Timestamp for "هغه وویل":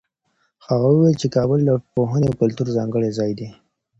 0.67-1.15